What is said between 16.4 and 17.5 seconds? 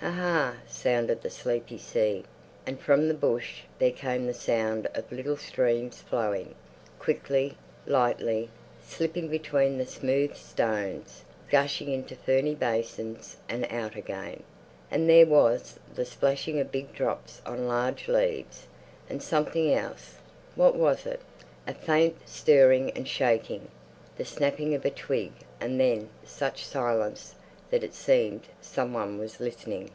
of big drops